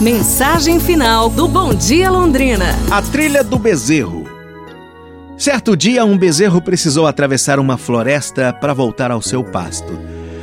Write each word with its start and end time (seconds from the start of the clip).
Mensagem 0.00 0.78
final 0.78 1.30
do 1.30 1.48
Bom 1.48 1.72
Dia 1.72 2.10
Londrina. 2.10 2.66
A 2.90 3.00
trilha 3.00 3.42
do 3.42 3.58
bezerro. 3.58 4.26
Certo 5.38 5.74
dia, 5.74 6.04
um 6.04 6.18
bezerro 6.18 6.60
precisou 6.60 7.06
atravessar 7.06 7.58
uma 7.58 7.78
floresta 7.78 8.52
para 8.52 8.74
voltar 8.74 9.10
ao 9.10 9.22
seu 9.22 9.42
pasto. 9.42 9.98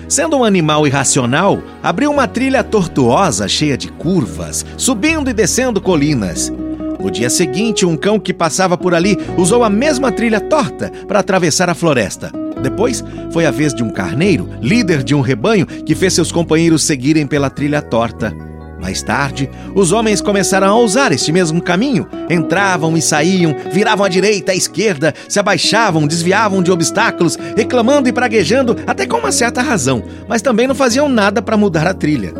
Sendo 0.09 0.37
um 0.37 0.43
animal 0.43 0.87
irracional, 0.87 1.61
abriu 1.83 2.09
uma 2.09 2.27
trilha 2.27 2.63
tortuosa, 2.63 3.47
cheia 3.47 3.77
de 3.77 3.89
curvas, 3.89 4.65
subindo 4.75 5.29
e 5.29 5.33
descendo 5.33 5.79
colinas. 5.79 6.51
No 6.99 7.11
dia 7.11 7.29
seguinte, 7.29 7.85
um 7.85 7.95
cão 7.95 8.19
que 8.19 8.33
passava 8.33 8.75
por 8.75 8.95
ali 8.95 9.15
usou 9.37 9.63
a 9.63 9.69
mesma 9.69 10.11
trilha 10.11 10.41
torta 10.41 10.91
para 11.07 11.19
atravessar 11.19 11.69
a 11.69 11.75
floresta. 11.75 12.31
Depois, 12.59 13.03
foi 13.31 13.45
a 13.45 13.51
vez 13.51 13.71
de 13.71 13.83
um 13.83 13.91
carneiro, 13.91 14.49
líder 14.59 15.03
de 15.03 15.13
um 15.13 15.21
rebanho, 15.21 15.67
que 15.67 15.93
fez 15.93 16.13
seus 16.13 16.31
companheiros 16.31 16.83
seguirem 16.83 17.27
pela 17.27 17.51
trilha 17.51 17.83
torta. 17.83 18.35
Mais 18.83 19.01
tarde, 19.01 19.49
os 19.73 19.93
homens 19.93 20.19
começaram 20.19 20.67
a 20.67 20.77
usar 20.77 21.13
este 21.13 21.31
mesmo 21.31 21.61
caminho. 21.61 22.05
Entravam 22.29 22.97
e 22.97 23.01
saíam, 23.01 23.55
viravam 23.71 24.05
à 24.05 24.09
direita, 24.09 24.51
à 24.51 24.55
esquerda, 24.55 25.13
se 25.29 25.39
abaixavam, 25.39 26.05
desviavam 26.05 26.61
de 26.61 26.69
obstáculos, 26.69 27.37
reclamando 27.55 28.09
e 28.09 28.11
praguejando, 28.11 28.75
até 28.85 29.07
com 29.07 29.15
uma 29.15 29.31
certa 29.31 29.61
razão, 29.61 30.03
mas 30.27 30.41
também 30.41 30.67
não 30.67 30.75
faziam 30.75 31.07
nada 31.07 31.41
para 31.41 31.55
mudar 31.55 31.87
a 31.87 31.93
trilha. 31.93 32.33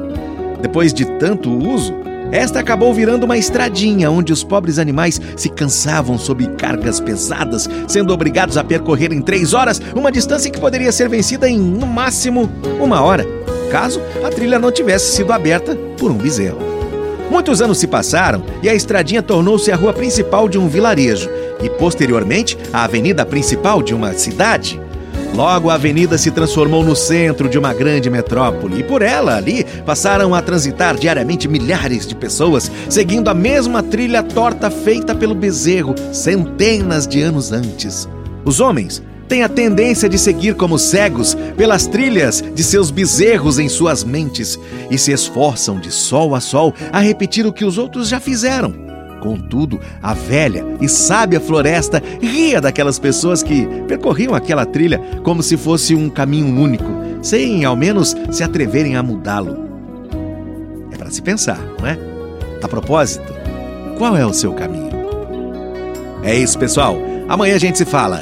Depois 0.62 0.94
de 0.94 1.06
tanto 1.18 1.50
uso, 1.50 1.94
esta 2.30 2.60
acabou 2.60 2.94
virando 2.94 3.24
uma 3.24 3.38
estradinha 3.38 4.12
onde 4.12 4.34
os 4.34 4.44
pobres 4.44 4.78
animais 4.78 5.22
se 5.38 5.48
cansavam 5.48 6.18
sob 6.18 6.46
cargas 6.58 7.00
pesadas, 7.00 7.70
sendo 7.88 8.14
obrigados 8.14 8.58
a 8.58 8.66
percorrer 8.66 9.14
em 9.14 9.22
três 9.22 9.54
horas 9.54 9.82
uma 9.96 10.12
distância 10.12 10.52
que 10.52 10.60
poderia 10.60 10.92
ser 10.92 11.08
vencida 11.08 11.48
em, 11.48 11.58
no 11.58 11.88
máximo, 11.88 12.52
uma 12.82 13.00
hora 13.00 13.26
caso 13.74 14.00
a 14.24 14.30
trilha 14.30 14.60
não 14.60 14.72
tivesse 14.72 15.16
sido 15.16 15.34
aberta 15.34 15.76
por 15.98 16.12
um 16.12 16.16
bezerro. 16.16 16.60
Muitos 17.32 17.60
anos 17.60 17.80
se 17.80 17.88
passaram 17.88 18.44
e 18.62 18.70
a 18.70 18.76
estradinha 18.76 19.24
tornou-se 19.24 19.72
a 19.72 19.76
rua 19.76 19.92
principal 19.92 20.48
de 20.48 20.60
um 20.60 20.68
vilarejo 20.68 21.28
e, 21.60 21.68
posteriormente, 21.72 22.56
a 22.72 22.84
avenida 22.84 23.26
principal 23.26 23.82
de 23.82 23.96
uma 23.96 24.14
cidade. 24.14 24.80
Logo, 25.34 25.72
a 25.72 25.74
avenida 25.74 26.20
se 26.20 26.30
transformou 26.30 26.84
no 26.84 26.96
centro 26.96 27.50
de 27.50 27.58
uma 27.58 27.74
grande 27.74 28.12
metrópole 28.12 28.82
e 28.82 28.84
por 28.84 29.02
ela 29.02 29.38
ali 29.38 29.66
passaram 29.84 30.36
a 30.36 30.42
transitar 30.44 30.96
diariamente 30.96 31.48
milhares 31.48 32.06
de 32.06 32.14
pessoas 32.14 32.72
seguindo 32.88 33.28
a 33.30 33.34
mesma 33.34 33.82
trilha 33.82 34.22
torta 34.22 34.70
feita 34.70 35.16
pelo 35.16 35.34
bezerro 35.34 35.96
centenas 36.12 37.08
de 37.08 37.24
anos 37.24 37.52
antes. 37.52 38.08
Os 38.46 38.60
homens 38.60 39.02
têm 39.28 39.44
a 39.44 39.50
tendência 39.50 40.08
de 40.10 40.18
seguir 40.18 40.56
como 40.56 40.78
cegos 40.78 41.36
pelas 41.58 41.88
trilhas 41.88 42.44
de 42.54 42.64
seus 42.64 42.92
bezerros 42.92 43.60
em 43.60 43.70
suas 43.70 44.04
mentes 44.04 44.60
e 44.90 44.98
se 44.98 45.12
esforçam 45.12 45.80
de 45.80 45.92
sol 45.92 46.36
a 46.36 46.40
sol 46.40 46.74
a 46.92 47.00
repetir 47.00 47.46
o 47.46 47.54
que 47.54 47.66
os 47.66 47.78
outros 47.78 48.08
já 48.08 48.20
fizeram. 48.20 48.74
Contudo, 49.22 49.80
a 50.02 50.14
velha 50.14 50.66
e 50.82 50.90
sábia 50.90 51.40
floresta 51.40 52.04
ria 52.22 52.60
daquelas 52.60 53.00
pessoas 53.00 53.42
que 53.42 53.66
percorriam 53.88 54.36
aquela 54.36 54.66
trilha 54.66 55.00
como 55.24 55.42
se 55.42 55.56
fosse 55.56 55.96
um 55.96 56.10
caminho 56.10 56.60
único, 56.60 56.92
sem 57.22 57.64
ao 57.64 57.74
menos 57.74 58.14
se 58.32 58.44
atreverem 58.44 58.98
a 58.98 59.04
mudá-lo. 59.04 59.64
É 60.92 60.98
para 60.98 61.10
se 61.10 61.22
pensar, 61.22 61.60
não 61.80 61.88
é? 61.88 61.98
A 62.62 62.68
propósito, 62.68 63.34
qual 63.98 64.18
é 64.18 64.26
o 64.26 64.34
seu 64.34 64.52
caminho? 64.52 64.92
É 66.24 66.36
isso, 66.36 66.60
pessoal. 66.60 66.98
Amanhã 67.30 67.56
a 67.56 67.60
gente 67.60 67.78
se 67.78 67.86
fala. 67.86 68.22